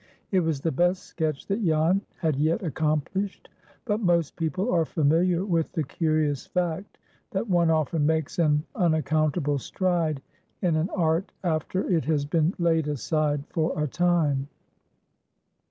[0.31, 3.49] It was the best sketch that Jan had yet accomplished.
[3.85, 6.97] But most people are familiar with the curious fact
[7.29, 10.19] that one often makes an unaccountable stride
[10.63, 14.47] in an art after it has been laid aside for a time.